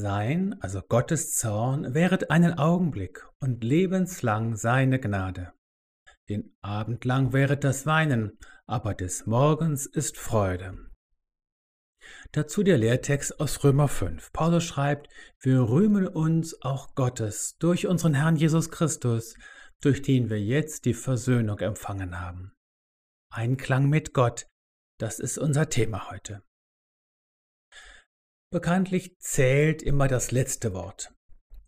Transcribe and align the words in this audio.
Sein, 0.00 0.56
also 0.60 0.80
Gottes 0.82 1.32
Zorn, 1.36 1.94
wäret 1.94 2.30
einen 2.30 2.54
Augenblick 2.54 3.26
und 3.40 3.62
lebenslang 3.62 4.56
seine 4.56 4.98
Gnade. 4.98 5.52
Den 6.28 6.56
Abend 6.62 7.04
lang 7.04 7.32
wäret 7.32 7.64
das 7.64 7.86
Weinen, 7.86 8.38
aber 8.66 8.94
des 8.94 9.26
Morgens 9.26 9.86
ist 9.86 10.16
Freude. 10.16 10.90
Dazu 12.32 12.62
der 12.62 12.78
Lehrtext 12.78 13.40
aus 13.40 13.62
Römer 13.62 13.88
5. 13.88 14.32
Paulus 14.32 14.64
schreibt, 14.64 15.08
wir 15.40 15.60
rühmen 15.60 16.06
uns 16.08 16.62
auch 16.62 16.94
Gottes 16.94 17.56
durch 17.58 17.86
unseren 17.86 18.14
Herrn 18.14 18.36
Jesus 18.36 18.70
Christus, 18.70 19.34
durch 19.80 20.02
den 20.02 20.30
wir 20.30 20.40
jetzt 20.40 20.84
die 20.84 20.94
Versöhnung 20.94 21.58
empfangen 21.58 22.20
haben. 22.20 22.52
Einklang 23.32 23.88
mit 23.88 24.14
Gott, 24.14 24.46
das 24.98 25.18
ist 25.18 25.38
unser 25.38 25.68
Thema 25.68 26.10
heute. 26.10 26.42
Bekanntlich 28.52 29.16
zählt 29.20 29.80
immer 29.80 30.08
das 30.08 30.32
letzte 30.32 30.74
Wort. 30.74 31.14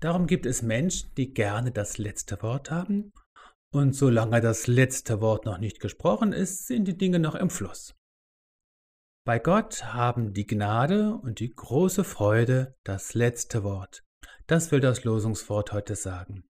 Darum 0.00 0.26
gibt 0.26 0.44
es 0.44 0.60
Menschen, 0.60 1.08
die 1.16 1.32
gerne 1.32 1.70
das 1.70 1.98
letzte 1.98 2.42
Wort 2.42 2.72
haben, 2.72 3.12
und 3.72 3.94
solange 3.94 4.40
das 4.40 4.66
letzte 4.66 5.20
Wort 5.20 5.46
noch 5.46 5.58
nicht 5.58 5.78
gesprochen 5.78 6.32
ist, 6.32 6.66
sind 6.66 6.86
die 6.88 6.96
Dinge 6.96 7.20
noch 7.20 7.36
im 7.36 7.48
Fluss. 7.48 7.94
Bei 9.24 9.38
Gott 9.38 9.84
haben 9.84 10.32
die 10.32 10.48
Gnade 10.48 11.14
und 11.14 11.38
die 11.38 11.54
große 11.54 12.02
Freude 12.02 12.74
das 12.82 13.14
letzte 13.14 13.62
Wort. 13.62 14.02
Das 14.48 14.72
will 14.72 14.80
das 14.80 15.04
Losungswort 15.04 15.72
heute 15.72 15.94
sagen. 15.94 16.44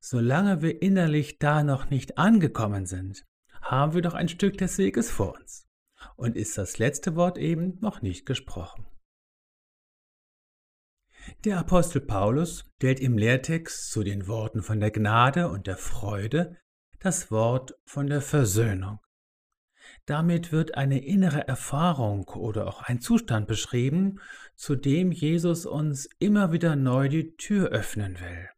Solange 0.00 0.60
wir 0.60 0.82
innerlich 0.82 1.38
da 1.38 1.62
noch 1.62 1.88
nicht 1.88 2.18
angekommen 2.18 2.84
sind, 2.84 3.24
haben 3.62 3.94
wir 3.94 4.02
doch 4.02 4.14
ein 4.14 4.28
Stück 4.28 4.58
des 4.58 4.76
Weges 4.76 5.10
vor 5.10 5.34
uns 5.34 5.66
und 6.16 6.36
ist 6.36 6.58
das 6.58 6.76
letzte 6.76 7.16
Wort 7.16 7.38
eben 7.38 7.78
noch 7.80 8.02
nicht 8.02 8.26
gesprochen. 8.26 8.86
Der 11.44 11.58
Apostel 11.58 12.00
Paulus 12.00 12.64
stellt 12.76 13.00
im 13.00 13.18
Lehrtext 13.18 13.90
zu 13.90 14.02
den 14.02 14.26
Worten 14.28 14.62
von 14.62 14.80
der 14.80 14.90
Gnade 14.90 15.50
und 15.50 15.66
der 15.66 15.76
Freude 15.76 16.56
das 17.00 17.30
Wort 17.30 17.74
von 17.84 18.06
der 18.06 18.22
Versöhnung. 18.22 18.98
Damit 20.06 20.52
wird 20.52 20.74
eine 20.74 21.04
innere 21.04 21.46
Erfahrung 21.46 22.28
oder 22.28 22.66
auch 22.66 22.80
ein 22.80 22.98
Zustand 23.02 23.46
beschrieben, 23.46 24.20
zu 24.56 24.74
dem 24.74 25.12
Jesus 25.12 25.66
uns 25.66 26.08
immer 26.18 26.50
wieder 26.52 26.76
neu 26.76 27.10
die 27.10 27.36
Tür 27.36 27.68
öffnen 27.68 28.18
will. 28.20 28.48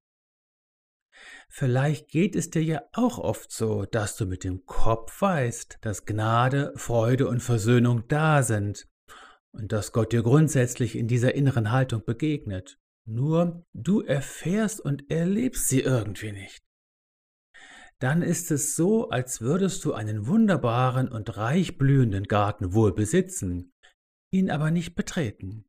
Vielleicht 1.49 2.09
geht 2.09 2.37
es 2.37 2.51
dir 2.51 2.63
ja 2.63 2.83
auch 2.93 3.19
oft 3.19 3.51
so, 3.51 3.85
dass 3.85 4.17
du 4.17 4.27
mit 4.27 4.45
dem 4.45 4.65
Kopf 4.65 5.21
weißt, 5.21 5.79
dass 5.81 6.07
Gnade, 6.07 6.73
Freude 6.77 7.27
und 7.27 7.41
Versöhnung 7.43 8.07
da 8.07 8.45
sind 8.45 8.87
und 9.57 9.73
dass 9.73 9.93
Gott 9.93 10.13
dir 10.13 10.23
grundsätzlich 10.23 10.97
in 10.97 11.09
dieser 11.09 11.35
inneren 11.35 11.73
Haltung 11.73 12.05
begegnet. 12.05 12.79
Nur 13.07 13.65
du 13.73 14.03
erfährst 14.03 14.81
und 14.81 15.11
erlebst 15.11 15.69
sie 15.69 15.81
irgendwie 15.81 16.33
nicht. 16.33 16.65
Dann 17.99 18.21
ist 18.21 18.51
es 18.51 18.77
so, 18.77 19.09
als 19.09 19.41
würdest 19.41 19.85
du 19.85 19.95
einen 19.95 20.27
wunderbaren 20.27 21.09
und 21.09 21.37
reich 21.37 21.79
blühenden 21.79 22.25
Garten 22.25 22.75
wohl 22.75 22.93
besitzen, 22.93 23.73
ihn 24.31 24.51
aber 24.51 24.71
nicht 24.71 24.95
betreten. 24.95 25.65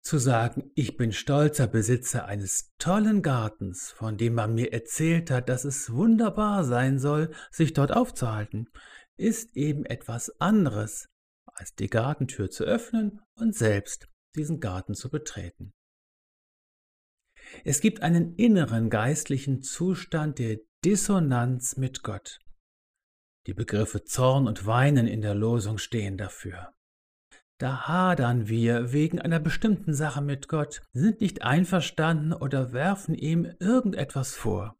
Zu 0.00 0.18
sagen, 0.18 0.70
ich 0.74 0.96
bin 0.96 1.12
stolzer 1.12 1.66
Besitzer 1.66 2.24
eines 2.24 2.72
tollen 2.78 3.22
Gartens, 3.22 3.90
von 3.92 4.16
dem 4.16 4.34
man 4.34 4.54
mir 4.54 4.72
erzählt 4.72 5.30
hat, 5.30 5.48
dass 5.48 5.64
es 5.64 5.92
wunderbar 5.92 6.64
sein 6.64 6.98
soll, 6.98 7.30
sich 7.50 7.74
dort 7.74 7.92
aufzuhalten, 7.92 8.68
ist 9.16 9.56
eben 9.56 9.84
etwas 9.84 10.40
anderes, 10.40 11.10
als 11.54 11.74
die 11.74 11.88
Gartentür 11.88 12.50
zu 12.50 12.64
öffnen 12.64 13.20
und 13.36 13.54
selbst 13.54 14.08
diesen 14.34 14.60
Garten 14.60 14.94
zu 14.94 15.10
betreten. 15.10 15.72
Es 17.64 17.80
gibt 17.80 18.02
einen 18.02 18.34
inneren 18.36 18.90
geistlichen 18.90 19.62
Zustand 19.62 20.38
der 20.38 20.58
Dissonanz 20.84 21.76
mit 21.76 22.02
Gott. 22.02 22.40
Die 23.46 23.54
Begriffe 23.54 24.04
Zorn 24.04 24.48
und 24.48 24.66
Weinen 24.66 25.06
in 25.06 25.20
der 25.20 25.34
Losung 25.34 25.78
stehen 25.78 26.16
dafür. 26.16 26.72
Da 27.58 27.86
hadern 27.86 28.48
wir 28.48 28.92
wegen 28.92 29.20
einer 29.20 29.38
bestimmten 29.38 29.94
Sache 29.94 30.20
mit 30.20 30.48
Gott, 30.48 30.82
sind 30.92 31.20
nicht 31.20 31.42
einverstanden 31.42 32.32
oder 32.32 32.72
werfen 32.72 33.14
ihm 33.14 33.44
irgendetwas 33.60 34.34
vor. 34.34 34.76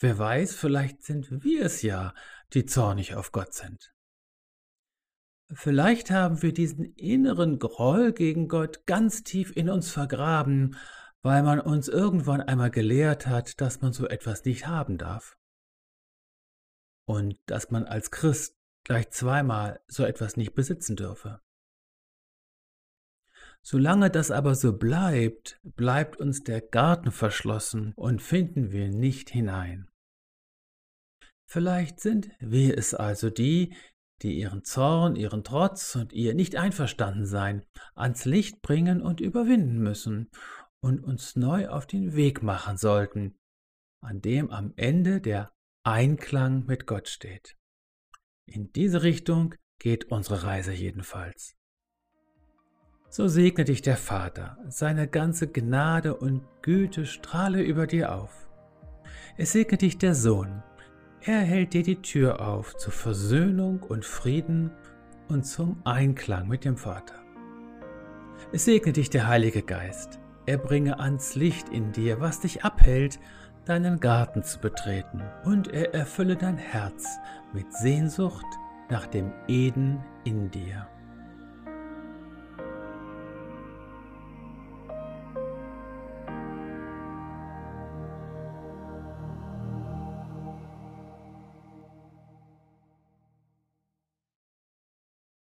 Wer 0.00 0.18
weiß, 0.18 0.56
vielleicht 0.56 1.04
sind 1.04 1.44
wir 1.44 1.64
es 1.64 1.82
ja, 1.82 2.12
die 2.54 2.66
zornig 2.66 3.14
auf 3.14 3.30
Gott 3.30 3.54
sind. 3.54 3.94
Vielleicht 5.54 6.10
haben 6.10 6.40
wir 6.40 6.52
diesen 6.52 6.94
inneren 6.94 7.58
Groll 7.58 8.12
gegen 8.12 8.48
Gott 8.48 8.86
ganz 8.86 9.22
tief 9.22 9.54
in 9.54 9.68
uns 9.68 9.90
vergraben, 9.90 10.76
weil 11.22 11.42
man 11.42 11.60
uns 11.60 11.88
irgendwann 11.88 12.40
einmal 12.40 12.70
gelehrt 12.70 13.26
hat, 13.26 13.60
dass 13.60 13.80
man 13.80 13.92
so 13.92 14.06
etwas 14.08 14.44
nicht 14.44 14.66
haben 14.66 14.96
darf. 14.96 15.36
Und 17.06 17.36
dass 17.46 17.70
man 17.70 17.84
als 17.84 18.10
Christ 18.10 18.56
gleich 18.84 19.10
zweimal 19.10 19.80
so 19.86 20.04
etwas 20.04 20.36
nicht 20.36 20.54
besitzen 20.54 20.96
dürfe. 20.96 21.40
Solange 23.60 24.10
das 24.10 24.30
aber 24.30 24.54
so 24.54 24.76
bleibt, 24.76 25.60
bleibt 25.62 26.16
uns 26.16 26.42
der 26.42 26.60
Garten 26.60 27.12
verschlossen 27.12 27.92
und 27.94 28.20
finden 28.20 28.72
wir 28.72 28.88
nicht 28.88 29.30
hinein. 29.30 29.88
Vielleicht 31.46 32.00
sind 32.00 32.30
wir 32.40 32.76
es 32.78 32.94
also 32.94 33.30
die, 33.30 33.76
die 34.22 34.38
ihren 34.38 34.64
Zorn, 34.64 35.16
ihren 35.16 35.44
Trotz 35.44 35.96
und 35.96 36.12
ihr 36.12 36.34
nicht 36.34 36.56
einverstanden 36.56 37.26
sein 37.26 37.64
ans 37.94 38.24
Licht 38.24 38.62
bringen 38.62 39.02
und 39.02 39.20
überwinden 39.20 39.78
müssen 39.78 40.30
und 40.80 41.02
uns 41.04 41.36
neu 41.36 41.68
auf 41.68 41.86
den 41.86 42.14
Weg 42.14 42.42
machen 42.42 42.76
sollten, 42.76 43.36
an 44.00 44.20
dem 44.20 44.50
am 44.50 44.72
Ende 44.76 45.20
der 45.20 45.52
Einklang 45.84 46.64
mit 46.66 46.86
Gott 46.86 47.08
steht. 47.08 47.56
In 48.46 48.72
diese 48.72 49.02
Richtung 49.02 49.54
geht 49.78 50.06
unsere 50.06 50.44
Reise 50.44 50.72
jedenfalls. 50.72 51.56
So 53.08 53.28
segne 53.28 53.64
dich 53.64 53.82
der 53.82 53.96
Vater, 53.96 54.56
seine 54.68 55.06
ganze 55.06 55.46
Gnade 55.50 56.16
und 56.16 56.42
Güte 56.62 57.04
strahle 57.04 57.62
über 57.62 57.86
dir 57.86 58.14
auf. 58.14 58.48
Es 59.36 59.52
segne 59.52 59.76
dich 59.76 59.98
der 59.98 60.14
Sohn, 60.14 60.62
er 61.24 61.40
hält 61.40 61.74
dir 61.74 61.82
die 61.82 62.02
Tür 62.02 62.40
auf 62.40 62.76
zur 62.76 62.92
Versöhnung 62.92 63.82
und 63.82 64.04
Frieden 64.04 64.70
und 65.28 65.44
zum 65.44 65.80
Einklang 65.84 66.48
mit 66.48 66.64
dem 66.64 66.76
Vater. 66.76 67.14
Es 68.52 68.64
segne 68.64 68.92
dich 68.92 69.10
der 69.10 69.28
Heilige 69.28 69.62
Geist. 69.62 70.18
Er 70.46 70.58
bringe 70.58 70.98
ans 70.98 71.36
Licht 71.36 71.68
in 71.68 71.92
dir, 71.92 72.20
was 72.20 72.40
dich 72.40 72.64
abhält, 72.64 73.20
deinen 73.64 74.00
Garten 74.00 74.42
zu 74.42 74.58
betreten, 74.58 75.22
und 75.44 75.68
er 75.68 75.94
erfülle 75.94 76.36
dein 76.36 76.56
Herz 76.56 77.06
mit 77.52 77.72
Sehnsucht 77.72 78.46
nach 78.90 79.06
dem 79.06 79.32
Eden 79.46 80.00
in 80.24 80.50
dir. 80.50 80.88